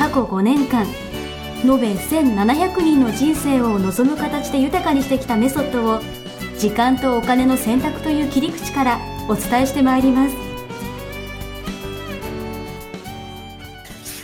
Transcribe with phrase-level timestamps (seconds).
[0.00, 0.86] 過去5年間
[1.62, 6.00] 延べ1700人の人生を望む形で豊かにしてきたメソッドを
[6.58, 10.36] 時間とお金の選択という切り口からお伝えしてまいります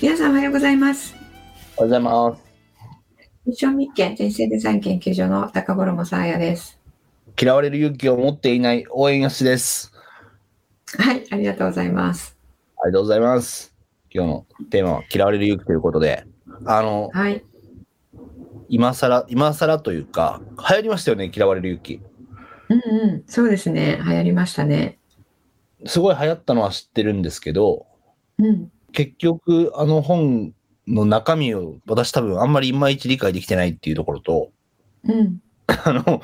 [0.01, 1.15] 皆さんおはようございます
[1.77, 2.43] おはようございます。
[3.45, 6.81] ミッションミッケ人生デザイン研究所の高頃もさあやです
[7.39, 9.93] 嫌われる勇気を持っていない応援よしです。
[10.99, 12.35] はいありがとうございます
[12.83, 13.76] ありがとうございます。
[14.17, 16.25] 今日のテーマは嫌われる勇気ということで、
[16.65, 17.45] あの、はい。
[18.71, 22.01] 今更、今更というか、流行りましたよね、嫌われる勇気。
[22.71, 23.25] うんうん。
[23.27, 24.01] そうですね。
[24.03, 24.99] 流行りましたね。
[25.85, 27.87] すごい流行ったのは知ってるんですけど、
[28.39, 28.73] うん。
[28.93, 30.55] 結局、あの本
[30.89, 34.51] の中身を私多分あんまりいまいち理解できてないっていうところと、
[35.05, 35.43] うん。
[35.67, 36.23] あの、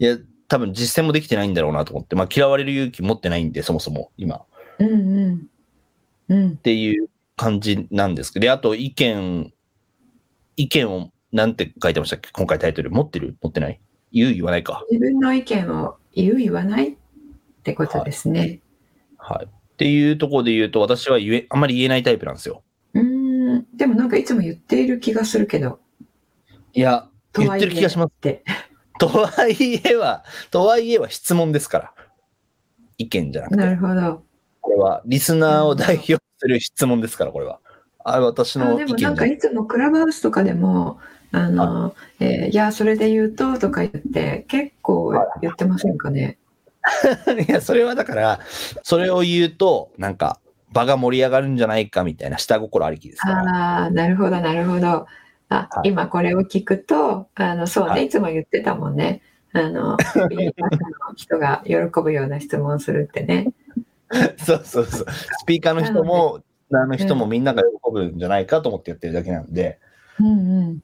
[0.00, 4.42] いや、多分実践もできてないんだろうなと思って、まあ嫌われる勇気持ってないんで、そもそも今。
[4.80, 5.46] うんうん。
[6.28, 6.48] うん。
[6.50, 9.54] っていう感じなんですけど、で、あと意見、
[10.56, 12.28] 意見をなんて書いてましたっけ？
[12.32, 12.90] 今回タイトル。
[12.90, 13.38] 持ってる？
[13.40, 13.80] 持ってない？
[14.12, 14.84] 言う言わないか。
[14.90, 16.96] 自分の意見を言う言わないっ
[17.62, 18.60] てことですね、
[19.16, 19.46] はい。
[19.46, 22.62] っていうところで言うと、私は言え、あんまり言えないタイプなんですよ。
[22.94, 25.80] うーんでもなんかいつも言っている気がするけど
[26.72, 28.10] いや、言ってる気がします。
[28.10, 28.42] って
[28.98, 31.94] とはいえは、とはいえは質問ですから。
[32.96, 33.76] 意見じゃなくなるて。
[33.76, 34.24] ほど
[34.60, 37.60] これは、リスナーを代表する質問ですから、これは。
[38.04, 40.98] あ私あでもの意見じゃなんかいつもクラブハウスとかでも、
[41.32, 45.12] あの、えーいや、それで言うととか言って、結構
[45.42, 46.38] 言ってませんかね？
[47.46, 48.40] いや、それはだから、
[48.82, 50.40] それを言うと、なんか、
[50.72, 53.26] 場が盛り上がるんじゃないかみたいな下心ありきです。
[53.26, 55.06] ああ、なるほど、なるほど。
[55.50, 59.22] あ、はい今これを聞くと、あの、そうね、はいい、つも言ってたもんね。
[59.52, 59.96] あの、
[61.16, 63.52] 人が喜ぶような質問をするってね。
[64.38, 65.06] そうそうそう。
[65.10, 66.40] スピーカーの人も、
[66.72, 69.78] あの人もみんなが喜ぶんじゃないかと思ってやってるだけなんで、
[70.20, 70.80] うん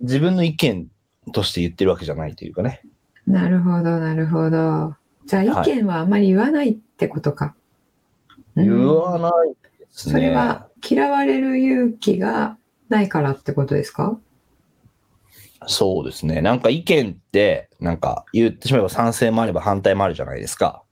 [0.00, 0.88] 自分の意見
[1.32, 2.82] として言ってるわけじゃないというかね。
[3.26, 3.34] うん。
[3.34, 4.94] なるほど、なるほど。
[5.26, 7.54] じゃあ、意はい見はあんまり言わないってことか。
[8.56, 10.12] うん言わないですね。
[10.12, 12.56] それは嫌われる勇気が
[12.88, 14.18] ないからってことですか？
[15.66, 16.42] そうですね。
[16.42, 20.82] なんか意見って、なんか言ってしまえば賛成もあれば反対もあるじゃないですか。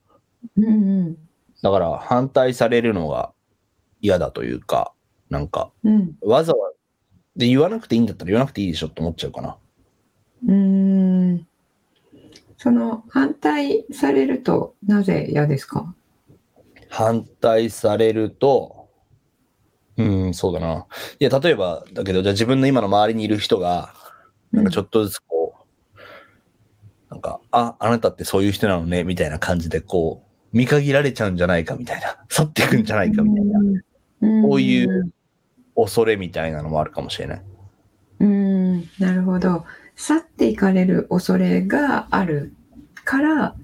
[0.57, 0.69] うんう
[1.11, 1.17] ん。
[1.65, 3.33] だから反対されるのが
[4.03, 4.93] 嫌だというか、
[5.31, 6.15] なんかうん。
[6.21, 6.77] わざわざ、
[7.37, 9.57] で言わなくていいんだったら言わなくていいでしょって思っちゃうかな。
[10.47, 11.47] うーん
[12.59, 15.95] その反対されるとなぜ嫌ですか？
[16.91, 18.91] 反対されると、
[19.97, 20.87] うん、そうだな。
[21.19, 23.95] いや、例えば、だけど、じゃあ自分の今の周りにいる人が、
[24.53, 25.55] なんかちょっとずつこ
[25.97, 35.13] う、なんか、あ、あなたってそういう人なのね、みたいな感じで、こう、見限られちゃうんじゃないかみたいな、去っていくんじゃないかみたいな、うんこういう
[35.77, 37.43] 恐れみたいなのもあるかもしれない。
[38.21, 39.67] うんなるほど
[39.97, 42.55] 去っていかれる恐れがある
[43.05, 43.55] から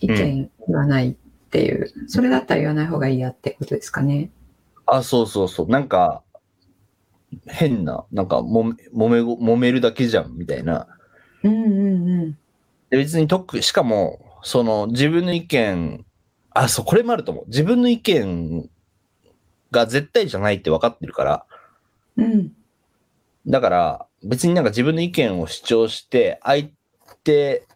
[0.00, 1.14] 意見言わないっ
[1.50, 4.30] ていう、それだったら言わない方がいいやってことですかね
[4.86, 5.68] あ、そうそうそう。
[5.68, 6.22] なんか、
[7.46, 10.86] 変な、なんかもめ、揉めご、揉めるだけじゃん、みたいな。
[11.42, 12.38] うんうんうん
[12.90, 16.04] で、別に特、しかも、その、自分の意見、
[16.54, 17.44] あ、そう、これもあると思う。
[17.48, 18.70] 自分の意見
[19.70, 21.46] が絶対じゃないって分かってるから、
[22.16, 22.52] うん
[23.46, 26.70] だから、別になんか自分の意見を主張して、相
[27.24, 27.66] 手、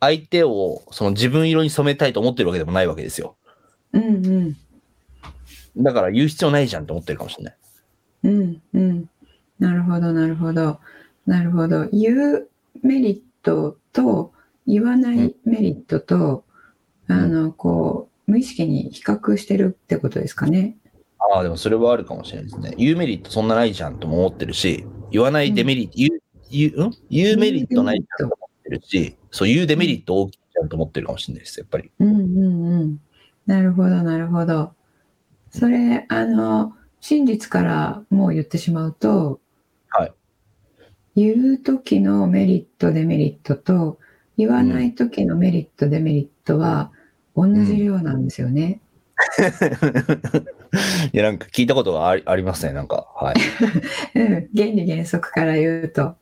[0.00, 3.36] 相手をその自分色に染めたいと思ってるわけでもないわけですよ。
[3.92, 4.56] うんうん
[5.76, 7.56] だから言う必要ないじゃんって思ってるかもしれない。
[8.24, 9.10] うんうん
[9.58, 10.80] なるほどなるほど
[11.26, 12.48] なるほど言う
[12.82, 14.32] メリットと
[14.66, 16.44] 言わないメリットと、
[17.08, 20.76] あのこう無意識に比較してるってことですかね。
[21.34, 22.74] ああ、でもそれはあるかもしれないですね。
[22.78, 26.20] 言うメリットそんなないじゃんとも思ってるし、言わないデメリット、言う、
[26.50, 26.92] 言う、ん？
[27.10, 31.90] 言うメリットないじゃんと思ってるし、そう、言うデメリット大きいじゃんと思ってるかもしれないです、やっぱり。
[31.98, 33.00] うんうんうん。
[33.46, 34.72] なるほどなるほど。
[35.50, 39.40] それあの真実からもう言ってしまうと、
[39.88, 40.12] はい。
[41.16, 43.98] 言う時のメリットデメリットと
[44.36, 46.92] 言わない時のメリットデメリットは
[47.38, 48.80] 同じ量なんですよね。
[51.12, 52.72] いや、なんか聞いたことがありありますね。
[52.72, 53.36] なんか、はい。
[54.18, 56.06] うん、原理原則から言うと。
[56.08, 56.16] っ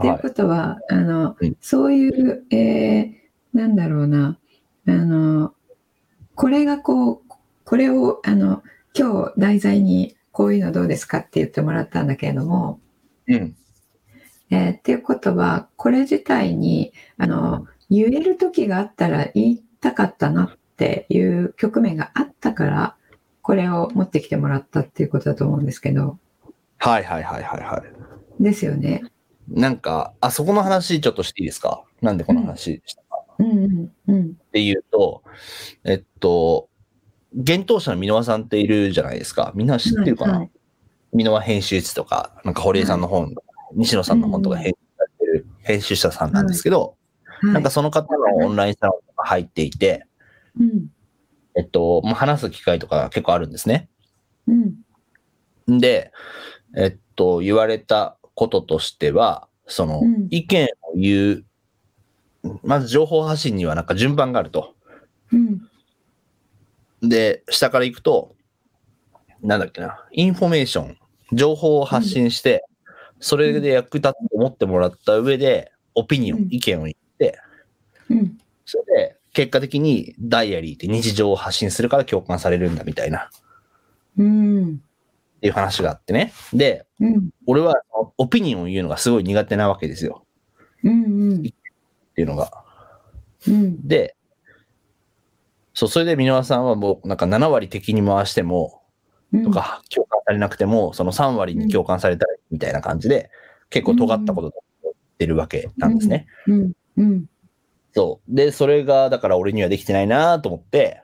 [0.00, 3.22] ていうはいことは、あのうんそういう、えー
[3.52, 4.38] なんだろうな
[4.86, 5.52] あの
[6.34, 7.22] これがこう
[7.66, 8.62] これをあの
[8.96, 12.80] 今日題材にこういうのどうですかって言ってもらったんだけれども、
[13.26, 13.54] うん。
[14.50, 22.96] えーっていうことはこれ自体にあの言える時があったら言いたかったなっていう局面があったから
[23.42, 26.18] これを持ってきてもらったっていうことだと思うんですけど。
[26.78, 27.82] はいはいはいはいは
[28.40, 28.42] い。
[28.42, 29.02] ですよね。
[29.48, 31.84] なんか、あそこの話ちょっとしていいですか？
[32.00, 33.18] なんでこの話したか。
[33.38, 33.46] うん。
[33.46, 35.22] うんうんっていうと、
[35.84, 36.68] えっと、
[37.34, 39.52] 幻冬者の箕輪さんっているじゃないですか。
[39.54, 40.50] みんな知ってるかな、はい
[41.14, 43.34] 箕輪編集室とか、なんか堀江さんの本、
[43.74, 46.96] 西野さんの本とかうん編集されてる編集者さんなんですけど、
[47.36, 50.06] はいなんかその方のオンラインサロンが入っていて、
[50.58, 50.86] うん。
[51.54, 53.88] えっと、まあ、話す機会とか結構あるんですね。
[54.46, 55.78] うん。
[55.78, 56.12] で、
[56.76, 61.44] えっと、言われたこととしては、そのうん、意見を言う、
[62.62, 64.74] まず情報発信にはなんか順番があると。
[65.32, 67.08] うん。
[67.08, 68.34] で、下から行くと、
[69.42, 70.98] なんだっけな、インフォメーション、
[71.32, 72.64] 情報を発信して、
[73.20, 77.38] それで役立つと思ってもらった上で、オピニオン、うん意見を言って、
[78.08, 78.38] うん
[78.72, 83.28] それで、結果的にダイアリーって日常を発信するから共感されるんだみたいな、
[84.16, 84.80] うん。
[85.36, 86.32] っていう話があってね。
[86.54, 87.28] で、うん。
[87.46, 87.82] 俺は
[88.16, 90.24] オピニオンを言うのがすごい苦手なわけですよ。
[90.84, 91.38] うんうん。
[91.40, 91.42] っ
[92.14, 92.64] ていうのが。
[93.46, 93.86] うん。
[93.86, 94.16] で、
[95.74, 98.80] そう、それで箕輪さんはもうなんか7割敵に回しても、
[99.34, 99.44] うん。
[99.44, 103.28] とか共感されなくても、その3割に共感されたみたいな感じで、
[103.68, 104.52] 結構尖ったことを
[104.82, 106.26] 言ってるわけなんですね。
[106.46, 106.72] うん。
[106.96, 107.26] うん
[107.94, 108.34] そう。
[108.34, 111.02] で、それが、だから俺にはできてないなと思って、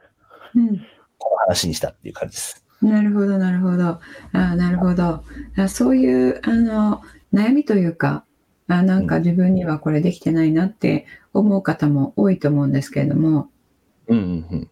[0.55, 0.81] うん
[1.19, 2.65] この話にしたっていう感じです。
[2.81, 5.25] なるほどなるほどあーなるほど
[5.57, 7.03] あそういうあの
[7.35, 8.25] 悩みというか
[8.69, 13.51] あなんか自分にはこれできてないなって思う方も多いと思うんですけれども
[14.07, 14.71] うんうんうん。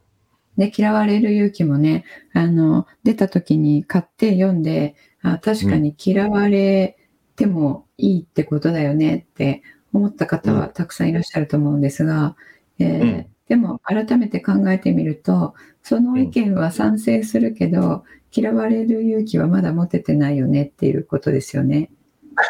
[0.56, 6.96] で嫌われる勇気もねあの出た時に買って読んであ確かに嫌われ
[7.34, 9.62] てもいいってことだよねって
[9.96, 12.36] 思った方はたくさんいらっしゃると思うんですが、
[12.78, 18.02] えーうんでも改めて考えてみるとその意見は賛成するけど、
[18.32, 21.90] 嫌われる勇気はまだ持ててないよねっていうことですよね。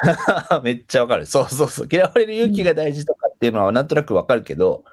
[0.64, 1.26] めっちゃわかる。
[1.26, 1.88] そうそうそう。
[1.93, 4.84] 嫌われる勇気が大事とかっていうのはなんとなくわかるけど、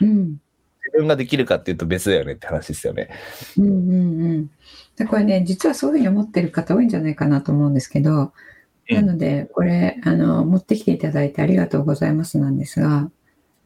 [0.00, 0.40] うん
[0.84, 3.08] 自分ができるかっていうと別だよねって話ですよね。
[3.56, 4.50] うんうんうん。
[4.96, 8.30] でこれね実はそういうふうに思ってる方多いんじゃないかなと思うんですけど、うん
[8.94, 13.10] なのでこれあの持ってきていただいてありがとうございますなんですが、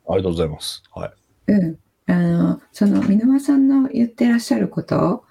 [0.08, 0.82] ありがとうございます。
[0.94, 1.12] はい。
[1.48, 5.24] うん、あのその箕輪さんの言ってらっしゃること、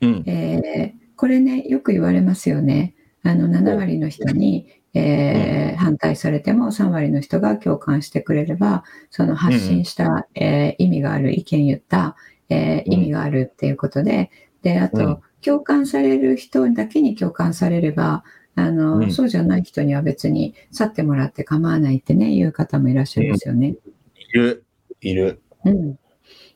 [0.00, 0.22] うん。
[0.26, 2.94] えーこれねよく言われますよね。
[3.22, 12.16] あの7割の人に、えー反対されても3割の人が共感してくれればその発信した、えー意味がある意見言った、
[12.48, 14.30] え意味があるっていうことで。
[14.62, 15.18] であと、うん。
[15.42, 18.24] 共感される人だけに共感されれば
[18.56, 23.76] あの、うんそうじゃない人には別に去ってもらって構わないってねいう方もいらっしゃいますよね。
[24.16, 24.64] いる。
[25.00, 25.42] いる。
[25.64, 25.98] うん、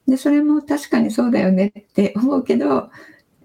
[0.08, 2.90] でそれも確かにそうだよねって 思うけど、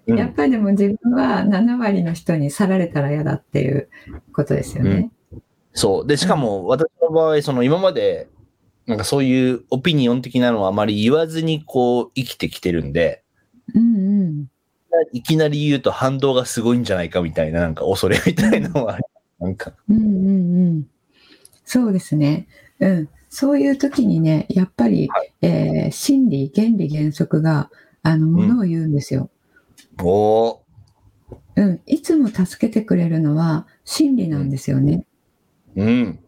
[0.06, 3.88] うんやっぱりでも自分は7割の人に去られたら嫌だっていう
[4.32, 5.10] ことですよね。
[5.72, 6.06] そう。
[6.06, 8.28] で、しかも私の場合、その今まで、
[8.86, 13.24] なんかそういうオピニオン的なのはあまり言わずにこう生きてきてるんで、
[13.74, 14.46] うんうん
[15.12, 19.04] いきなり言うと反動がすごいんじゃないかみたいななんか恐れみたいなのはある。
[19.38, 19.72] なんか。
[19.88, 20.86] うんうんうん
[21.66, 22.46] そうですね。
[22.78, 23.08] うん。
[23.28, 27.70] そういう時にね、やっぱり、はえー真理、原理、原則が、
[28.02, 29.30] あの、ものを言うんですよ。
[30.00, 30.58] おー。
[31.56, 31.80] うん。
[31.86, 35.04] いつも助けてくれるのは真理なんですよね。
[35.74, 36.20] うん。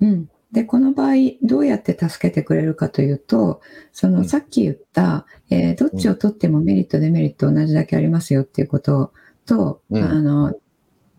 [0.00, 0.28] うん。
[0.52, 3.60] で、この場合、どうやって助けてくれるかというと、
[3.92, 9.12] そうのんさっき言った、えーどっちを取ってもメリット、デメリット同じだけありますよっていうこと
[9.44, 10.54] と、うんあの、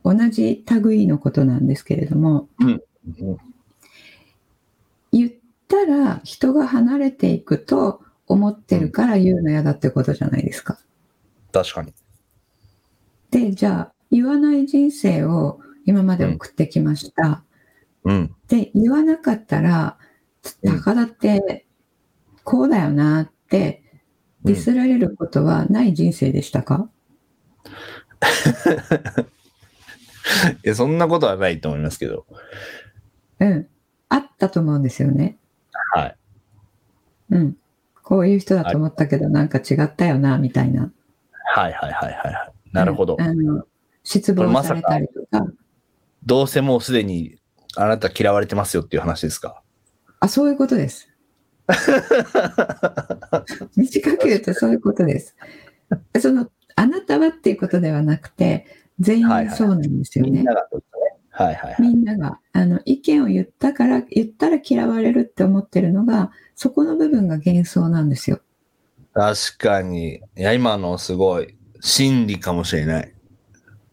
[0.03, 2.81] 同じ類のことなんですけれども、うん
[5.12, 5.31] 言っ
[5.67, 10.77] たら人が離れていくと思ってるから言うの嫌だってことじゃないですか。
[11.51, 11.93] 確かに。
[13.31, 17.43] で、じゃあ、言わない人生を今まで送ってきました。
[18.03, 18.36] うん。
[18.48, 20.10] で、言わなかったら、うん
[20.63, 21.65] 高田って
[22.46, 23.84] こうだよなって
[24.46, 26.89] ディスられることはない人生でしたか、
[30.63, 32.25] いや、そんなことはないと思いますけど。
[33.39, 33.68] うん。
[34.10, 35.38] あったと思うんですよね。
[35.94, 36.15] はい。
[37.32, 37.58] うん。
[38.03, 40.91] こういう人だと思ったけどなんか違ったよな、みたいな。
[41.56, 42.51] はいはいはいはいはい。
[42.72, 43.24] なるほどうん。
[43.25, 43.65] あの
[44.03, 45.46] 失望されたりとか。
[46.25, 47.38] どうせもうすでに
[47.75, 49.61] あなた嫌われてますよっていう話ですか？
[50.19, 51.07] あ、そういうことです。
[53.75, 55.35] 短く言うとそういうことです。
[56.19, 58.65] その、あなたはっていうことではなくて、
[58.99, 60.43] 全員そうなんですよね。
[61.31, 61.75] はいはい。
[61.79, 68.41] みんながあの意見を言ったから言ったら嫌われるって思ってるのがそこの部分が幻想なんですよ。
[69.13, 70.15] 確かに。
[70.15, 73.13] いや、今のすごい、真理かもしれない。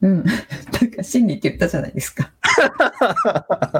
[0.02, 0.24] うん。
[0.24, 2.32] だから真理って言ったじゃないですか。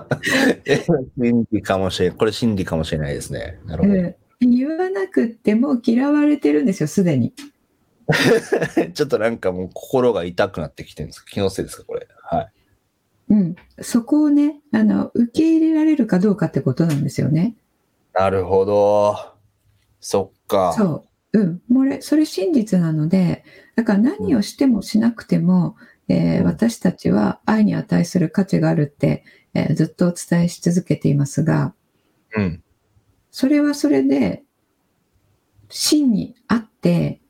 [0.65, 0.85] え
[1.17, 2.19] 真理かもしれない。
[2.19, 3.59] これ真理かもしれないですね。
[3.67, 3.95] なるほど。
[3.95, 7.33] うん言わなくっても嫌われてるんですよ、すでに。
[8.95, 12.07] ちょっとなんかもう心が痛くなってきてるんです気のせいですか、これ？
[12.23, 12.53] はい。
[13.31, 13.57] うん。
[13.81, 17.57] そこをね、あの、受け入れられるかどうかってことなんですよね。
[18.13, 19.17] なるほど。
[20.01, 20.73] そっか。
[20.75, 21.41] そう。
[21.41, 21.63] うん。
[21.69, 23.45] もうれそれ真実なので、
[23.75, 25.77] だから何をしてもしなくても、
[26.09, 31.75] えーうん私たちは愛に値する価値があるって、えーずっとお伝えし続けていますが、
[32.37, 32.63] うん。
[33.31, 34.43] それはそれで、
[35.69, 37.21] 真にあって、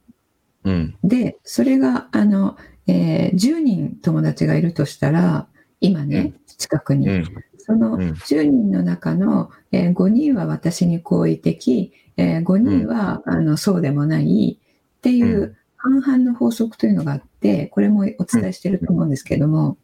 [0.64, 0.96] うん。
[1.02, 2.56] で、それが、あの、
[2.86, 5.48] えー10人友達がいるとしたら、
[5.80, 7.08] 今ね、近くに。
[7.08, 7.24] うん。
[7.58, 15.56] そのうん10人の中の、えー5人は私に好意的、えー5人は、あのそうでもないっていうう
[15.86, 19.76] 半々の法則というのがあって、これもお伝えしてると思うんですけども、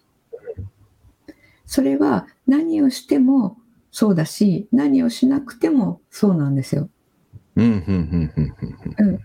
[1.65, 3.57] それは何をしても
[3.91, 6.89] そうだし、何をしなくてもそうなんですよ。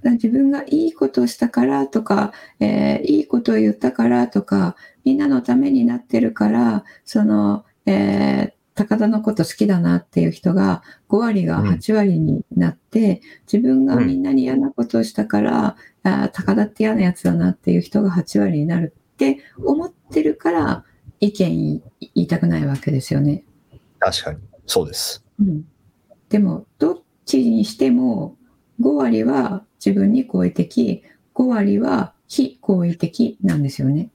[0.03, 0.13] うん。
[0.13, 20.85] 自分がいいことをしたからとか、えーいいことを言ったからとか、みんなのためになってるから、その、えー高田のこと好きだなっていう人が5割がうん8割になって、自分がみんなに嫌なことをしたから、あー高田って嫌なやつだなっていう人が8割になるって思ってるから、
[21.19, 23.43] 意見言いたくないわけですよね。
[23.99, 24.39] 確かに。
[24.67, 25.25] そうです。
[25.39, 25.65] うん、
[26.29, 28.37] でもどっちにしても
[28.79, 31.03] 5割は自分に好意的
[31.33, 34.11] 5割は非好意的なんですよね、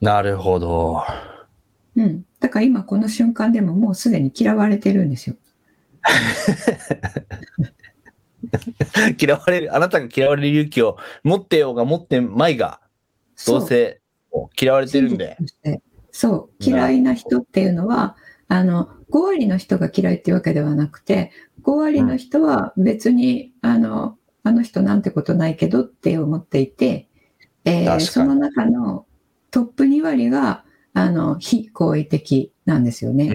[0.00, 1.02] なるほど。
[1.96, 5.36] うん、だから今この瞬間でももうすでに嫌われてるんですよ。
[9.16, 12.80] 嫌われる、あなたが嫌われる勇気を持ってようが持ってまいが、
[13.46, 14.00] どうせ
[14.60, 15.38] 嫌われてるんで。
[16.10, 18.16] そう嫌いな人っていうのは
[18.48, 21.32] あの5割の人が嫌いっていうわけではなくて
[21.62, 27.08] 5割の人は別に、あのあの人なんてことないけどって思っていて、
[27.64, 29.06] えーその中の
[29.52, 33.34] トップ2割があの非好意的なんですよね。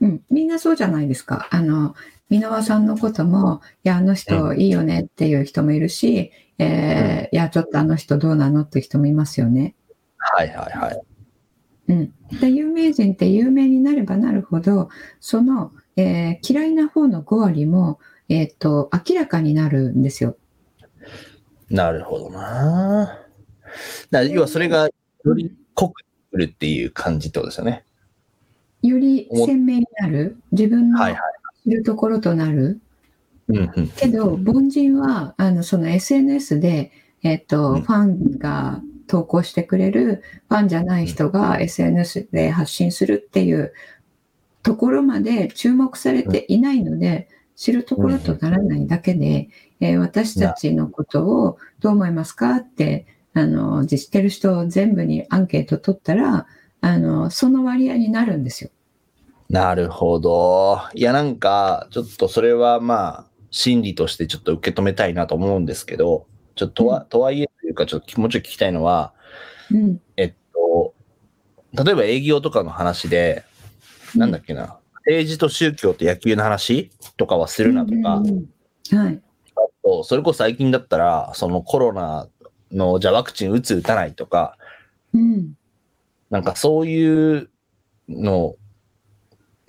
[0.00, 1.48] うん、みんなそうじゃないですか。
[1.50, 1.94] あの
[2.30, 9.74] 箕輪さんのことも、いや、あの人いいよねっていう人もいるし、えーいや、ちょっとあの人どうなのっていう人もいますよね。
[10.18, 11.00] はいはいはい。
[11.88, 14.90] うん、で有名人って有名になればなるほど
[15.20, 20.36] その、えー嫌いな方の5割も、えー、と明らかになるんですよ。
[21.70, 23.20] なるほどな。
[24.10, 24.88] だ要はそれが
[25.24, 27.84] より濃くくるっていう感じってことですよね。
[28.82, 30.36] より鮮明になる？
[30.50, 31.10] 自分のは
[31.64, 32.80] いるところとなる？
[33.48, 33.88] うんうん。
[33.88, 36.90] けど凡人はあのその SNS で、
[37.22, 43.72] えーとうんファンが投稿してくれるファンじゃない人が SNS で発信するっていう
[44.62, 49.48] ところまで注目されていないので、知るところとならないだけで、
[49.80, 52.56] えー私たちのことをどう思いますか？
[52.56, 53.06] って
[53.38, 56.46] あの知ってる人全部にアンケート取ったら
[56.80, 58.70] あのその割合になるんですよ。
[59.48, 60.82] なるほど。
[60.94, 69.14] いや、なんか、ちょっとそれはまあ、心理としてちょっと受け止めたいなと思うんですけど、ちょっとは、とはいえというか、ちょっと気持ちを聞きたいのは、
[69.70, 70.00] うん。
[70.18, 70.94] えっと、
[71.82, 73.44] 例えば営業とかの話で、
[74.14, 78.98] なんだっけな、政治と宗教と野球の話とかはするなとか、うんうん。
[78.98, 79.22] はい。
[79.56, 82.28] あとそれこそ最近だったら、そのコロナ
[82.72, 84.56] の、じゃあワクチン打つ打たないとか、
[85.14, 85.54] うん。
[86.30, 87.50] なんかそういう
[88.08, 88.56] の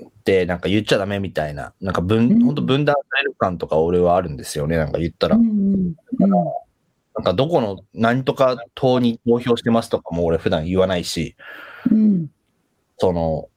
[0.03, 2.45] ってなんか言っちゃダメみたいな、なんか分、うん。
[2.45, 5.35] 本当分断される感とか俺はあるんですよね、なんか言ったら。
[5.35, 6.33] うんうんうん。
[7.15, 11.35] なんかどこの何とか党に投票してますとかも俺普段言わないし、
[11.91, 12.27] うん。
[12.97, 13.49] その、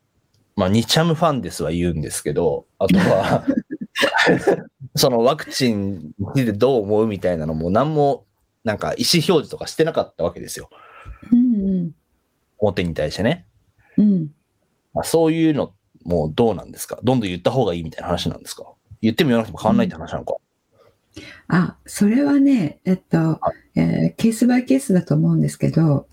[0.56, 3.44] まあ、ニチャムファンですは言うんですけど、あとは、
[4.96, 8.26] そのワクチンについてどう思うみたいなのも何も
[8.64, 10.70] なんか意思表示とかしてなかったわけですよ。
[11.32, 11.90] うん
[12.58, 13.46] 表に対してね。
[13.98, 14.30] うん。
[14.94, 16.98] まあ、そういうのもうどうなんですか？
[17.02, 18.64] どんどん言った方がいいみたいな話なんですか？
[19.00, 20.36] 言っても言わなくても変わんないって話なのか、
[21.48, 23.40] あ、それはね、えっと、
[23.74, 26.06] えーケースバイケースだと思うんですけど、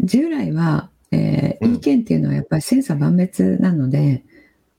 [0.00, 1.74] 従来は、えーうん。
[1.74, 4.24] 意見っていうのはやっぱり千差万別なので、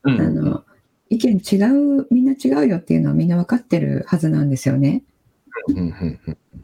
[0.02, 0.64] うあの
[1.08, 1.56] 意見違
[2.00, 5.02] うみんな違うよっていうのはみんな分かってるはずなんですよね。
[5.68, 5.80] う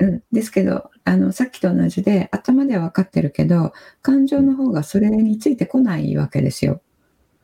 [0.07, 3.73] んですけどあのさっきと同じで頭では分かってるけど
[4.03, 6.83] 感情の方がそれについてこないわけですよ。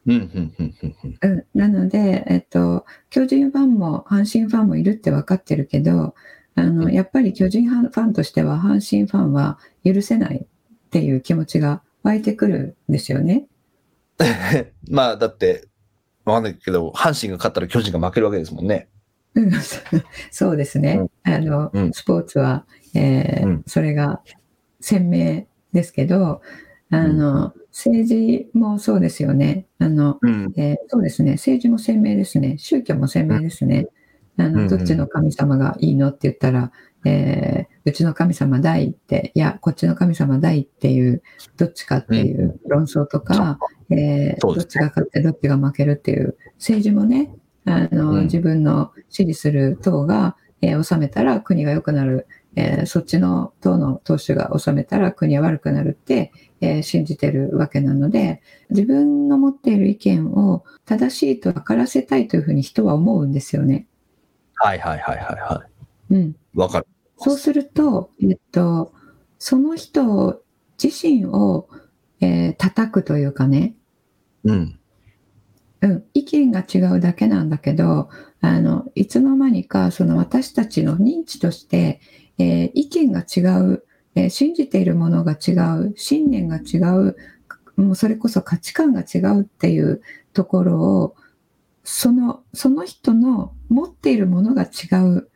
[0.07, 0.31] うん
[1.55, 6.17] なので、えっと、巨人ファンも阪神ファンもいるって分かってるけど
[6.57, 13.47] あのやっぱり巨人ファンとしては阪神ファンは許せないっていう気持ちが湧いてくるんですよね。
[14.91, 15.69] まあ、だって、
[16.25, 18.89] わかんないけど、阪神が勝ったら巨人が負けるわけですもんね。
[19.35, 19.51] うん
[20.31, 21.01] そうですね。
[21.23, 24.21] あの、うんスポーツは、えーうんそれが
[24.81, 26.43] 鮮明ですけど、
[26.91, 29.67] あの、政治もそうですよね。
[29.79, 30.53] あの、うん。
[30.57, 31.33] えーそうですね。
[31.33, 32.59] 政治も鮮明ですね。
[32.59, 33.87] 宗教も鮮明ですね。
[34.37, 36.73] あの、うんうんどっちの神様がいいのって言ったら、
[37.07, 41.23] えーうちの神様大って、いや、こっちの神様大っていう、
[41.57, 43.59] どっちかっていう論争とか、
[43.91, 47.35] えーどっちが勝ってどっちが負けるっていう政治もね、
[47.65, 52.27] あの、うん自分の支持する党が、えー治めたら国が良くなる、
[52.57, 63.87] えーそっちの党の党首が治めたら国は悪くなるって、えー信じてるわけなので、自分の持っている意見を正しいと分からせたいというふうに人は思うんですよね。
[64.57, 65.67] はいはいはいはいは
[66.11, 66.21] うん。
[66.31, 66.35] い。
[66.55, 66.87] わかる。
[67.19, 68.93] そうすると、えっと、
[69.39, 70.43] その人
[70.83, 71.69] 自身を、
[72.21, 73.75] えー叩くというかね、
[74.45, 74.79] うん。
[75.83, 78.09] うん、意見が違うだけなんだけど、
[78.41, 82.01] あの、いつの間にか、その私たちの認知として、
[82.39, 83.85] えー意見が違う、
[84.15, 87.17] えー信じているものが違う、信念が違う、
[87.77, 91.17] もうそれこそ価値観が違うっていうところを、
[91.83, 94.69] その、その人の持っているものが違
[95.05, 95.29] う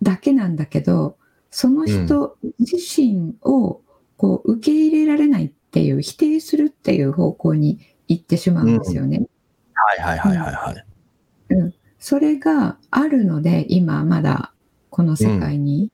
[0.00, 1.16] だけなんだけど、
[1.50, 3.80] その人自身を
[4.16, 9.26] こう受け入れられないっていう、否定するっていう方向に行ってしまうんですよね。
[9.74, 11.74] はいはいはいはいはい。
[11.98, 14.52] それがあるので、今まだ
[14.90, 15.90] この世界に。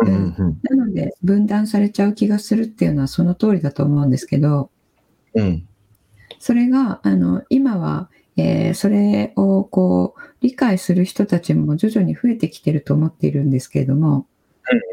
[0.00, 0.08] うん。
[0.08, 0.34] ん。
[0.38, 4.70] うんなので、分断されちゃう気がするっていうのはその通りだと思うんですけど、
[5.34, 5.66] うん。
[6.38, 14.26] それが、あの、今は、えーそれをこう、理解する人たちも徐々に増えてきてると思っているんですけれども、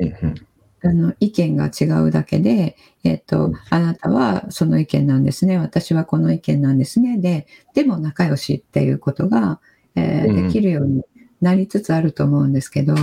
[0.01, 0.47] うんうん
[0.85, 9.59] あの意見が違うだけで、えっとあなたはその意見なんですね私はこの意見なんですねででも仲良しっていうことが、
[9.95, 10.47] えーうん。
[10.47, 11.03] できるように
[11.41, 12.93] なりつつあると思うんですけど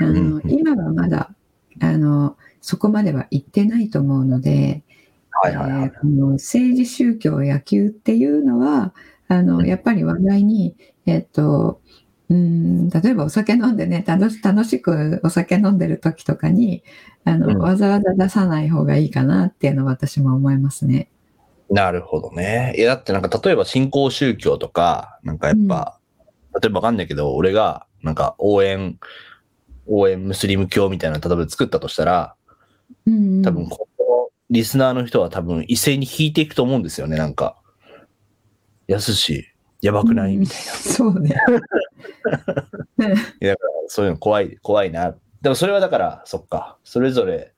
[0.00, 1.34] あのうん今はまだ
[1.80, 4.82] あのそこまでは行ってないと思うので、
[5.30, 5.82] はいはいはい。
[5.84, 6.00] えー。
[6.00, 8.94] この政治宗教野球っていうのは
[9.28, 11.80] あのやっぱり話題に、えっと
[12.32, 16.82] うん例えばお酒飲んでね楽し楽しくお酒飲んでる時とかに
[17.24, 21.08] あの、うんわざわざ出さない方がいいかなっていうのは私も思いますね。
[21.70, 22.74] なるほどね。
[22.76, 25.98] いや、だってなんか例えば新興宗教とか、なんかやっぱ、
[26.60, 28.98] 例えばわかんないけど、俺がなんか応援、
[29.86, 32.34] 応援ムスリム教みたいなの例えば作ったとしたら、
[33.06, 37.56] うんうん多分このリスナーの人は多分一斉に引いていくと思うんですよね、なんか。
[38.86, 39.46] やすし、
[39.80, 40.72] やばくない、うんみたいな。
[40.72, 41.34] そうね。
[43.40, 43.56] いや
[43.88, 45.14] そういうの怖い、怖いな。
[45.40, 47.52] でもそれはだから、そっか、それぞれ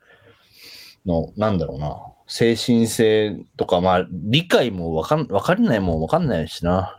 [1.07, 6.99] の、なんだろうな、精神性とか、まあ、理解もわかん、わかんないもんわかんないしな。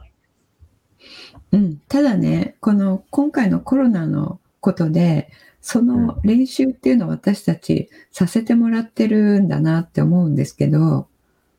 [1.51, 5.29] うん、ただねこの今回のコロナのことで
[5.62, 11.08] その練習っていうのを私たちさせてもらってるんだなって思うんですけど、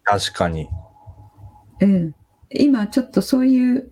[0.04, 0.68] 確かに。
[1.80, 2.14] うん、
[2.50, 3.90] 今ちょっとそういう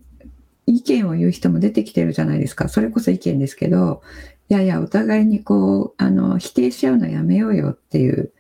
[0.66, 2.68] 意見を言う人も出てきてるじゃないですか。
[2.68, 4.03] それこそ意見ですけど
[4.48, 8.33] いやいやお互いにこうあの否定しちゃうのやめようよっていう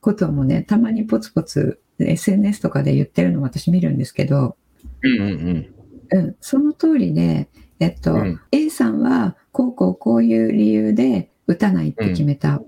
[0.00, 4.56] こともねたまにポツポツ SNS とかで言ってるの私見るんですけど、
[5.02, 5.74] うんうん
[6.12, 6.18] うん。
[6.18, 8.40] うん、その通りで、えっとうん。
[8.52, 12.62] A さんはこうこうこういう理由で打たないって決めた、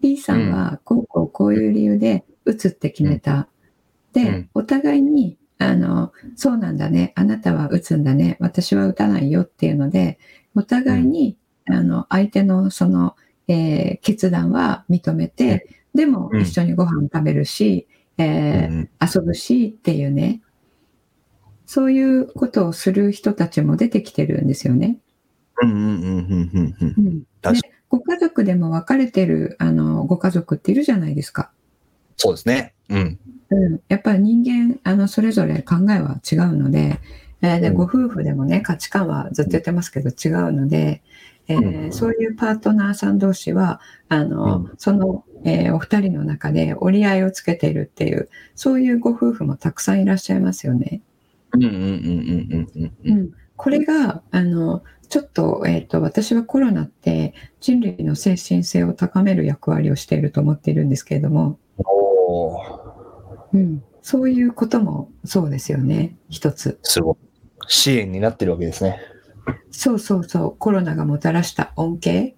[0.00, 3.48] B さんはこうこうこういう理由で打つって決めた、
[4.12, 4.50] で、うん。
[4.54, 7.12] お互いにあのそうなんだね。
[7.16, 8.36] あなたは打つんだね。
[8.40, 10.18] 私は打たないよっていうので
[10.54, 13.16] お互いに、あの相手のその、
[13.48, 16.40] えー決断は認めて、でもうん。
[16.42, 17.86] 一緒にご飯食べるし、
[18.18, 20.42] えーうん遊ぶしっていうね。
[21.66, 24.98] そういうことをする人たちも出てきてるんですよね。
[27.52, 31.50] でご家族でも別れてるあのご家族っているじゃないですか。
[32.16, 32.74] そうですね。
[32.88, 33.18] うん。
[33.50, 37.00] うん、やっぱり人間あのそれぞれ考えは違うので,、
[37.42, 41.02] えーでうんご夫婦でもね価値観はずっと言ってますけど違うので、
[41.48, 51.02] えーうんそういうパートナーさん同士は、あの、うんその、えーお二人の中で折り合いをつけているっていう、そういうご夫婦もたくさんいらっしゃいますよね。
[51.54, 53.18] うんうんうんうんうんうんうん。
[53.18, 62.92] うん、これがあのちょっと,、えー、と私はコロナって人類の精神性を高める役割をしていると思っているんですけれども、おー。
[63.54, 66.16] うん、そういうこともそうですよね。
[66.30, 66.78] 一つ。
[66.82, 67.16] すごい。
[67.68, 68.98] 支援になってるわけですね。
[69.70, 70.56] そうそうそう。
[70.56, 72.34] コロナがもたらした恩恵、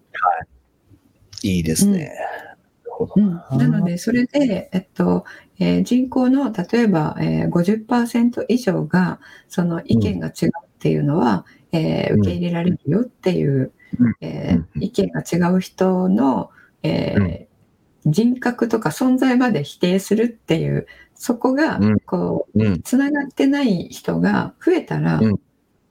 [1.42, 1.60] い。
[1.60, 1.98] いですね。
[1.98, 5.24] なるほどうん、なのでそれで、えっと
[5.58, 14.14] えー人口の例えば、えー、50%以上がその意見が違うっていうのは、えーうん受け入れられるよっていう、うん。
[14.20, 14.82] えーうん。
[14.82, 16.50] 意見が違う人の、
[16.82, 17.53] えー
[18.06, 22.00] 人格とか存在まで否定するっていうそこがうん。
[22.00, 25.40] こうつながってない人が増えたら、うん。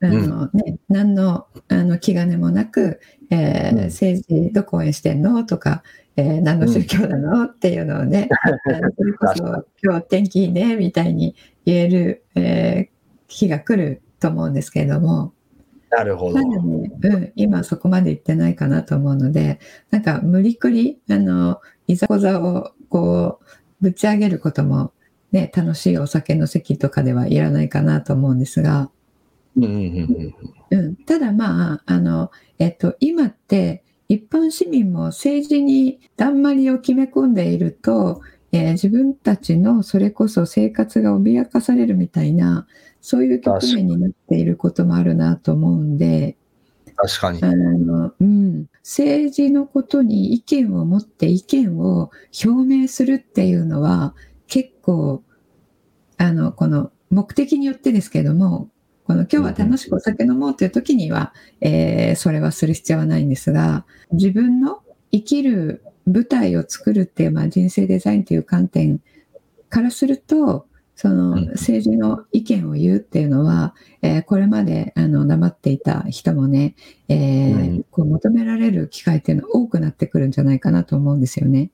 [0.01, 2.99] あのね、何のあの気兼ねもなく、
[3.29, 3.83] えーうん。
[3.85, 5.81] 政治どこ応援してんのとか、
[6.17, 8.29] えー何の宗教なのっていうのをね、
[8.97, 12.93] それこそ 今日天気いいねみたいに言える、えー
[13.29, 15.33] 日が来ると思うんですけれども、
[15.95, 16.41] なるほどま。
[16.99, 19.59] だね、うん、今そこまで行ってないかなと思うので、
[19.91, 23.45] なんか無理くり、あの、いざこざをこう、
[23.81, 24.91] ぶち上げることも、
[25.31, 28.89] ね、楽しいお酒の席とかではいらないかなと思うんですが、
[29.55, 30.33] うん
[30.71, 42.67] うん、ただまあ、あの、えっと、今って一般市民も政治にだんまりを決め込んでいると、えー自分たちのそれこそ生活が脅かされるみたいな、
[43.03, 46.37] そういう局面になっていることもあるなと思うんで、
[46.95, 47.51] 確かにあ。
[47.51, 52.11] の、うん、政治のことに意見を持って意見を
[52.45, 54.15] 表明するっていうのは
[54.47, 55.21] 結構
[56.17, 58.69] あのこの目的によってですけども
[59.03, 69.01] この今日は楽しくお酒飲もうという時には、えーそれはする必要はないんですが自分の生きる舞台を作るっていう、まあ、人生デザインという観点
[69.67, 76.75] からするとそのうん政治の意見を言うっていうのは、えーこれまであの黙っていた人もね、
[77.07, 81.71] えーうんこう求められる機会っていうのは多くなってくるんじゃないかなと思うんですよね。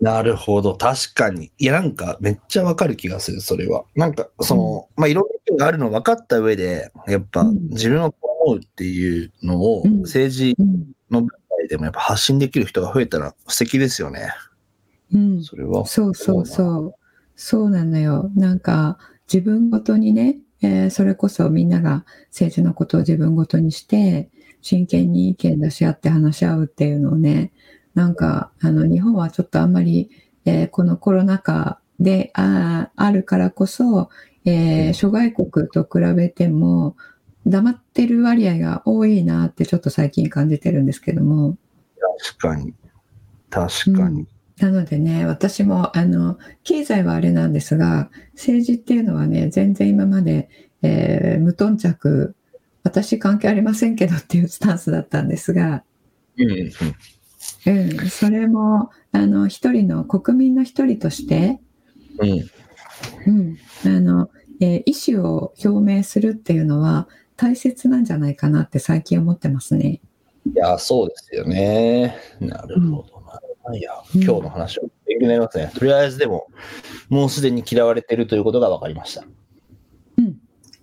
[0.00, 0.76] なるほど。
[0.76, 1.50] 確かに。
[1.58, 3.84] いや、なんか、めっちゃわかる気がする、それは。
[3.94, 14.28] なんか、その、まあ、いろんな意見があるの分かった上で、やっぱ、うん自分はこう思うっていうのを、うん政治うんの舞台でもやっぱ発信できる人が増えたら素敵ですよね。
[15.14, 15.86] うんそれは。
[15.86, 16.94] そうそうそう。
[17.36, 18.30] そうなのよ。
[18.34, 18.98] なんか
[19.32, 24.30] 自分ごとにね、えーそれこそみんなが政治のことを自分ごとにして、
[24.62, 27.52] 真剣に意見出し合って話し合うっていうのをね、
[27.94, 30.10] なんかあの日本はちょっとあんまり、
[30.44, 34.08] えーこのコロナ禍でああるからこそ、
[34.44, 36.96] えー諸外国と比べても
[37.46, 41.56] 黙ってる割合が多いなってちょっと最近感じてるんですけども。
[42.38, 42.74] 確かに。
[43.50, 44.26] 確かに。
[44.58, 50.48] なのでね、私も、あの、経済はあれなんですが、政治っていうのはね、全然今まで、
[50.82, 52.34] えー無頓着、
[52.82, 55.82] 私関係ありませんけどっていうスタンスだったんですが、
[56.38, 56.70] うんうん
[57.66, 61.60] うん、それも、あの、一人の国民の一人として、
[62.18, 62.50] うん。
[63.26, 70.00] うん、あの、えー意思を表明するっていうのは大切なんじゃないかなって最近思ってますね。
[70.46, 72.16] いや、そうですよね。
[72.40, 73.15] なるほどな。
[73.74, 75.70] いや、うん今日の話は勉強になりますね。
[75.74, 76.48] とりあえずでも、
[77.08, 79.24] もうすでに嫌われてるということが分かりました。
[80.18, 80.36] うん、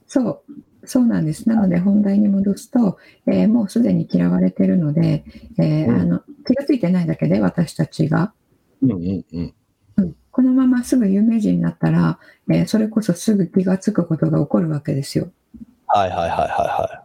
[0.08, 0.44] そう、
[0.86, 1.48] そうなんです。
[1.48, 5.24] なので本題に戻すと、えーもうすでに嫌われてるので、
[5.60, 8.34] えーうんあの気がついてないだけで私たちが、
[8.82, 9.54] うんうんうん。
[9.98, 12.20] うんこのまますぐ有名人になったら、
[12.52, 15.32] えーそれこそすぐ気がつくことが起こるわけですよ。
[15.88, 17.04] はいはいはいはいは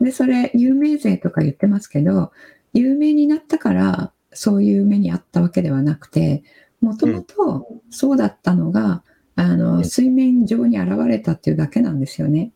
[0.00, 2.32] で、それ有名税とか言ってますけど、
[2.74, 6.42] 有名になったからそういう目にあったわけではなくて、
[6.80, 9.84] もともとそうだったのが、あうのん。
[9.84, 12.52] 水面上に現れたっていうだけなんですよね。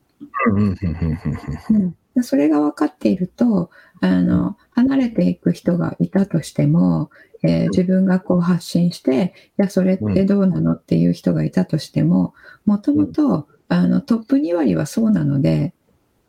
[1.72, 1.74] い。
[1.74, 1.78] う
[2.20, 2.22] ん。
[2.22, 7.10] それが分かっているとあの離れていく人がいたとしても、
[7.42, 12.34] えー自分がこう発信していやそれってどうなのっていう人がいたとしても
[12.64, 15.74] もともとあのトップ2割はそうなので、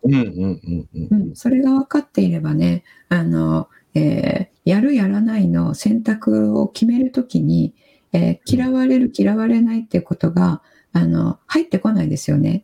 [0.04, 0.14] うん。
[0.14, 0.22] うん。
[0.22, 0.90] うん。
[0.94, 1.08] うん。
[1.10, 1.16] う。
[1.32, 7.74] ん、それが分かっていればねあの、えーやるやらないの選択を決めるときに、
[8.14, 10.62] えー嫌われる嫌われないっていうことが
[10.94, 12.64] あの入ってこないですよね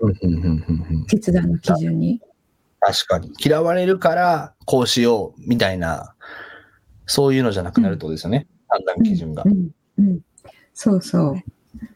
[0.00, 2.20] うんうんうんうんうん決断の基準に。
[2.80, 3.32] 確かに。
[3.42, 6.14] 嫌われるから、こうしよう、みたいな、
[7.06, 8.46] そういうのじゃなくなるとですよね。
[8.68, 9.48] 判断基準がう。
[9.48, 10.20] んうん、
[10.74, 11.34] そうそう。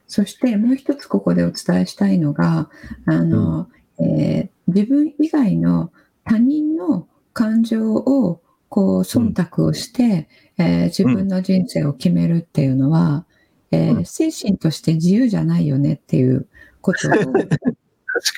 [0.09, 2.71] そしてもう一つここでお伝えしたいのが、
[3.07, 3.69] あの、
[4.01, 5.91] えー自分以外の
[6.25, 13.27] 他人の感情をこう忖度をして、えー自分の人生を決めるっていうのは、
[13.73, 14.05] えーうん。
[14.07, 16.47] 精神として自由じゃないよねっていう
[16.81, 17.59] ことを 確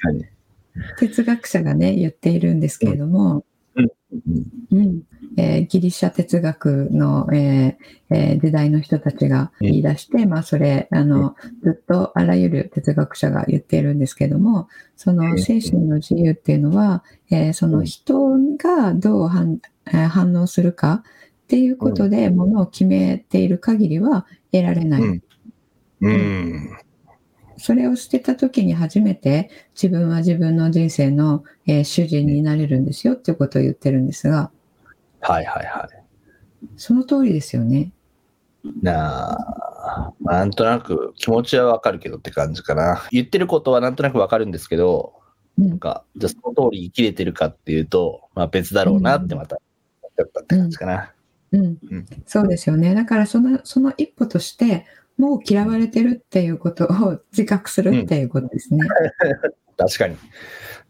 [0.00, 0.24] かに。
[0.98, 3.44] 哲学者がね言っているんですけれども、
[3.76, 3.88] うん。
[4.72, 5.02] うん。
[5.36, 18.31] えーギリシャ哲学の、えーえー時代の人たちが言い出して、まあ、それあのずっとあらゆる哲学者が言っているんですけどもその精神の自由っていうのは、えーその人
[18.62, 21.02] がどう反,、えー反応するか
[21.44, 25.02] っていうことでものを決めている限りは得られない。
[25.02, 25.22] うん。
[26.00, 26.78] うん。
[27.58, 34.50] それを捨てた時に初めて自分は自分の人生の、えー主人になれるんですよっていうことを言ってるんですが、
[35.20, 36.02] はいはいはい。
[36.76, 37.92] その通りですよね。
[38.80, 43.02] なあ、まあなんとなく気持ちはわかるけどって感じかな。
[43.10, 45.21] 言ってることはなんとなくわかるんですけど、うん
[45.58, 49.58] なんか、じゃあその通り生きれてるかっていうと、まあ別だろうなってまた
[50.02, 51.12] 思っちゃったって感じかな。
[51.52, 51.64] うん。
[51.90, 52.94] うん、そうですよね。
[52.94, 54.86] だからそのその一歩として、
[55.18, 58.80] もう嫌われてるっていうことを 自覚するっていうことですね。
[59.76, 60.16] 確かに。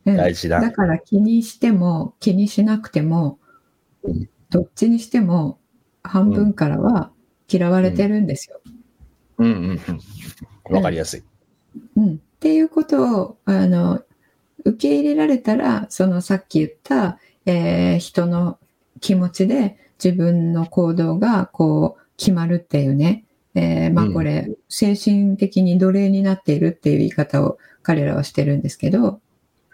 [0.07, 0.17] うん。
[0.17, 0.61] 大事だ。
[0.61, 3.39] だから気にしても気にしなくても
[4.05, 5.59] うん、どっちにしても
[6.03, 7.13] 半分からは
[7.49, 8.61] 嫌われてるんですよ。
[9.39, 9.47] うん。
[9.47, 9.81] うん。
[10.69, 10.75] うん。
[10.75, 11.23] わかりやすい。
[11.97, 14.03] うん、っていうことをあの
[14.65, 18.59] 受け入れられたらそのさっき言った、えー人の
[19.01, 29.21] 気持ちで自分の行動がこう決まるっていうね、えーまあうんこれ、精神的に奴隷になっているっていう言い方を彼らはしてるんですけど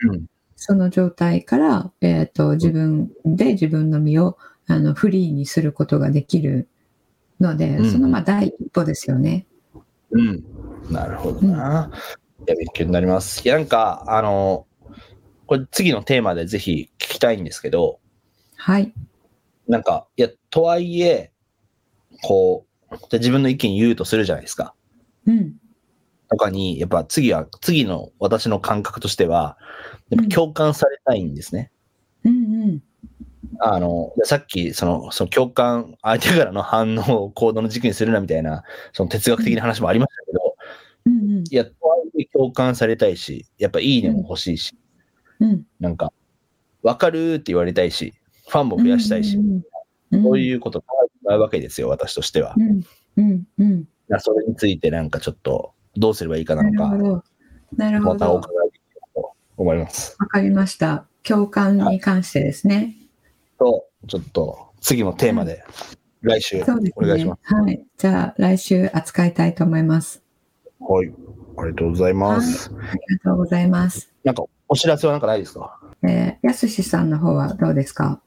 [0.03, 0.27] うん。
[0.57, 6.68] その状態から、えー、と自分で自分の身をあのフリーにすることができる
[7.40, 9.46] ので、うんそのまあ第一歩ですよね。
[10.11, 10.44] うん。
[10.90, 11.90] なるほどな。
[12.46, 13.44] いや、勉強になります。
[13.44, 14.66] いや、なんか、あの、
[15.49, 18.01] これ次のテーマでぜひ聞きたいんですけど、
[18.57, 18.93] はい。
[19.67, 21.33] なんか、いや、とはいえ、
[22.23, 24.75] こう、じゃあ自分の意見言うとするじゃないですか。
[25.27, 25.55] うん。
[26.29, 29.57] とかに、やっぱ次は、次の私の感覚としては、
[30.11, 31.73] やっぱ共感されたいんですね。
[32.25, 32.83] うんうん。
[33.61, 40.57] あの、さっき、その、その共感、相手からの反応を行動の軸にするなみたいな、その哲学的な話もありましたけど、
[41.07, 44.88] うんうんいや、とはいえ共感されたいし、やっぱいいねも欲しいし、うん。
[45.81, 46.12] なんか、
[46.83, 48.14] わかるって言われたいし、
[48.48, 49.62] ファンも増やしたいし、うん
[50.12, 52.55] うん、そういうこと考えてもらうわけですよ、私としては。
[52.57, 52.83] うん。
[53.59, 53.85] うん。
[54.20, 57.24] それについてなんかちょっと、どうすればいいかななのか、るほど。
[57.77, 58.38] なるほまたおど。
[58.40, 60.16] 伺いできればと思います。
[60.18, 61.07] わかりました。
[61.22, 62.94] 共感に関してですね。
[63.59, 65.64] と、ちょっと次のテーマで、
[66.22, 67.55] 来週お願いします。。
[67.55, 67.85] はい。
[67.96, 70.22] じゃあ、来週扱いたいと思います。
[70.81, 71.12] はい。
[71.59, 72.70] ありがとうございます。
[72.72, 74.11] ありがとうございます。
[74.24, 75.81] なんか、お知らせはなんかないですか？
[76.03, 78.21] えー、やすしさんの方はどうですか？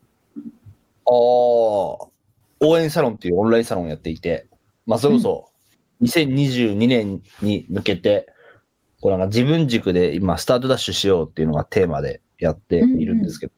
[1.06, 2.10] ああ、応
[2.80, 4.48] 援サロンっていうオンラインサロンをやっていて、
[4.86, 5.50] まあ、それこそ
[6.02, 8.28] 2022年に向けて、
[9.02, 13.54] こうなんか自分軸で今、スタートダッシュしようっていうのがテーマでやっているんですけど、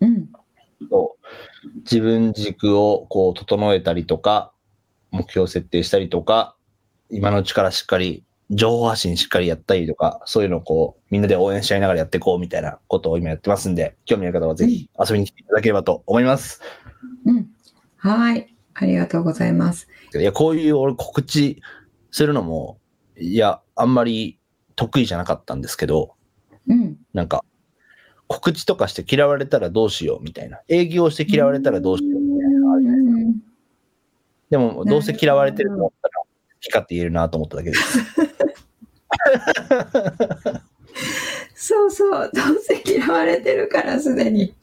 [0.00, 0.28] うん。
[1.82, 4.52] 自分軸をこう整えたりとか、
[5.10, 6.56] 目標設定したりとか、
[7.10, 16.60] 今のうちからしっかり、情報発信しっかりやったりとか、そういうのをこう、みんなで応援し合いながらやっていこうみたいなことを今やってますんで、興味ある方はぜひ遊びに来ていただければと思います。
[17.26, 17.48] うん。
[17.96, 18.54] はい。
[18.74, 19.88] ありがとうございます。
[20.14, 21.62] いや、こういう俺告知
[22.10, 22.78] するのも、
[23.18, 24.38] いや、あんまり
[24.74, 26.14] 得意じゃなかったんですけど、
[26.66, 26.96] うん。
[27.12, 27.44] なんか、
[28.26, 30.60] 告知とかして嫌われたらどうしようみたいな。
[30.68, 33.20] 営業して嫌われたらどうしようみたいなのあるじゃないですか。
[33.44, 33.50] うん
[34.50, 36.26] でも、どうせ嫌われてると思ったら、好
[36.60, 37.98] きかって言えるなと思っただけです。
[41.54, 42.30] そうそう。
[42.34, 44.54] どうせ嫌われてるからすでに。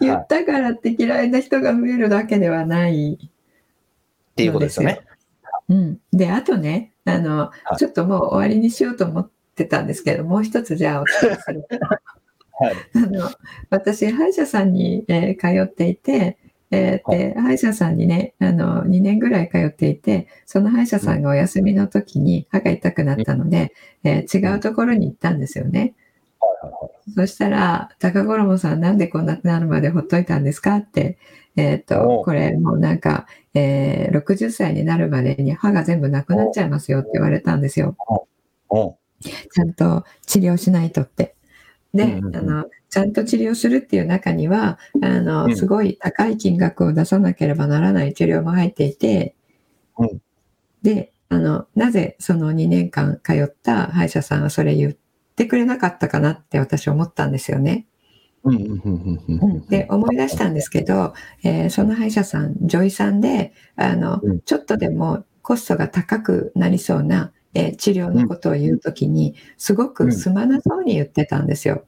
[0.00, 3.18] 言ったからって嫌いな人が増えるだけではない。
[3.22, 5.00] っていうことですよね。
[5.68, 5.98] うん。
[6.12, 11.66] で、あとね、あの、はいちょっともう終わりにしようと思ってたんですけど、もう一つじゃあお伝えする。
[12.60, 12.74] はい。
[12.94, 13.30] あの、
[13.70, 16.38] 私、歯医者さんに、えー通っていて、
[16.70, 23.72] えーで、歯医者さんにね、あの、2年ぐらい通っていて、その歯医者さんがお休みの時に歯が痛くなったので、
[24.04, 25.94] えー違うところに行ったんですよね。
[27.14, 31.18] そしたら、高衣さんなんでこんななるまでほっといたんですかって、
[31.56, 37.96] えっ、おと、これもうなんか、えー60歳になるまでに歯が全部なくなっちゃいますよって言われたんですよ。
[38.68, 41.34] おちゃんと治療しないとって。
[41.98, 42.36] で、うんうんうん。
[42.36, 45.56] あの、ちゃんと治療するっていう中には、あうの、ん。
[45.56, 49.34] すごい高い金額を出さなければならない治療も入っていて、
[49.98, 50.22] うん。
[50.82, 54.96] で、あの、なぜその2年間通った歯医者さんはそれ言っ
[55.36, 57.86] てくれなかったかなって私思ったんですよね。
[59.68, 64.40] で思い出したんですけど、えーその歯医者さん女医さんであの、うん。
[64.40, 71.84] ちょっとでもコストが高くなりそうな、えー治療のことを言うときにすごくすまなそうに言ってたんですよ。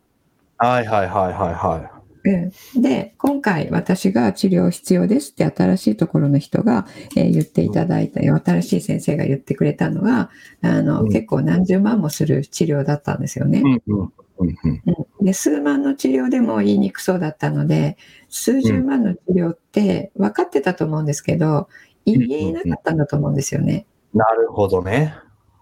[0.61, 1.91] はいはいはいはいは
[2.23, 10.31] うんで今回私が治療必要ですって新しいところの人が、えー言っていただいた新しい先生が言ってくれたのは
[10.63, 13.61] あの、うん結構何十万もする治療だったんですよね。
[13.61, 13.63] い。
[13.63, 17.97] うんうんうんうんうんで数万の治療でも言いにくそうだったので
[18.29, 21.69] 数十万の治療って分かってたと思うんですけど
[22.05, 23.87] 言えなかったんだと思うんですよね。
[24.13, 25.15] なるほどね。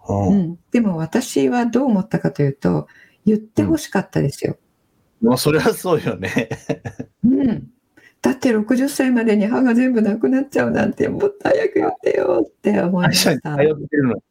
[0.09, 2.87] ううんん、でも私はどう思ったかというと
[3.25, 4.57] 言ってほしかったですよ。
[5.21, 6.49] まあ、それはそうよね。
[7.23, 7.67] うん、
[8.21, 13.57] だって60歳までに歯が全部なくなっちゃうなんてもっと早く言ってよって思いました。
[13.57, 14.21] 通ってるのに。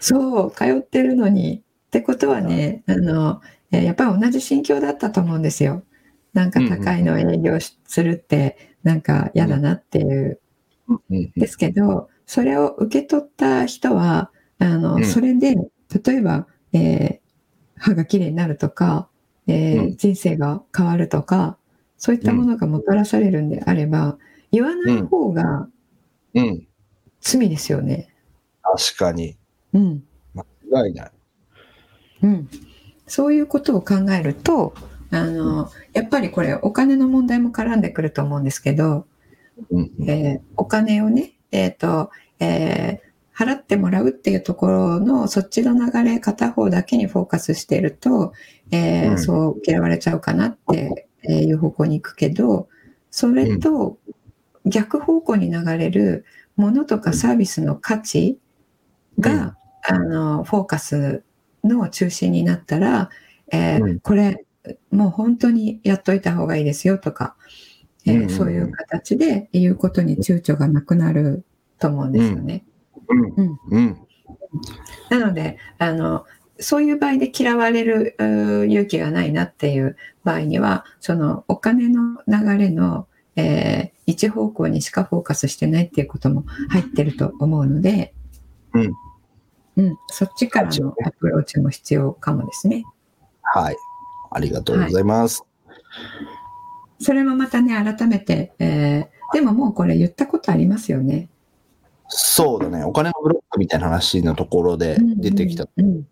[0.00, 3.42] そう通ってるのにってことはねあの
[3.72, 5.84] えーやっぱり同じ心境だったと思うんですよ。
[6.32, 10.40] なんか高いのを営業しするってなんか嫌だなっていう
[10.88, 15.56] うんうんですけどそれを受け取った人はあの、うんそれで
[16.04, 17.20] 例えば、えー
[17.82, 19.08] 歯がきれいになるとか、
[19.50, 21.56] えーうん人生が変わるとか
[21.98, 24.16] そういったものがもたらされるんであれば
[24.52, 25.68] 言わない方が
[26.34, 26.66] うん。
[27.20, 28.14] 罪ですよね。
[28.62, 29.36] 確かに。
[29.74, 30.02] うん
[30.34, 31.10] 間違いない。
[32.22, 32.48] うん、
[33.06, 34.74] そういうことを考えると
[35.10, 39.06] あのやっぱりこれお金の問題も絡んでくると思うんですけど、
[39.70, 43.09] うんうんえーお金をね、えーとえー
[43.40, 48.34] 払ってもらうっていうところのそっちの流れ片方だけにフォーカスしていると、
[48.70, 49.18] えーうん。
[49.18, 52.68] そう嫌われちゃうかなっていう方向に行くけど
[53.10, 53.96] それと
[54.66, 56.26] 逆方向に流れる
[56.56, 58.38] ものとかサービスの価値
[59.18, 59.56] が、
[59.88, 61.24] あのフォーカス
[61.64, 63.08] の中心になったら、
[63.50, 64.00] えーうん。
[64.00, 64.44] これ
[64.90, 67.36] もう本当にやっといた方がいいですよとか、
[68.04, 68.36] えーうんうんうん。
[68.36, 71.44] そういう形で言うことに躊躇がなくなる
[71.78, 72.64] と思うんですよね。
[73.10, 74.06] うんうんうん
[75.10, 76.24] なのであの
[76.58, 88.12] そういう場合で嫌われる勇気がないなっていう場合にはそのお金の流れの、えー一方向にしかフォーカスしてないっていうことも入ってると思うので、
[88.74, 88.92] うん
[89.76, 92.82] うん、そっちからのアプローチも必要かもですね。
[93.40, 93.76] はい。
[94.32, 95.44] ありがとうございます。
[97.00, 101.29] それもまたね改めて、えーでももうこれ言ったことありますよね。
[102.10, 102.84] そうだね。
[102.84, 105.66] お金のブロックみたいな話のところで出てきた。
[105.76, 106.04] うん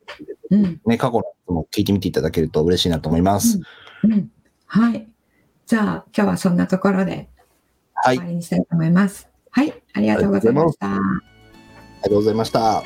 [0.50, 3.60] うんね、過去のも聞いてみていただけると嬉しいなと思います。
[4.04, 4.30] うん、
[4.66, 5.08] はい。
[5.66, 7.28] じゃあ今日はそんなところで
[7.94, 8.16] はい。
[8.16, 9.28] あ終わりにしたいと思います。
[9.50, 10.86] はい、ありがとうございました。
[10.88, 12.82] りがとうございました。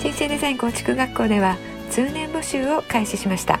[0.00, 1.56] 人生デザイン構築学校では
[1.90, 3.60] 通年募集を開始しました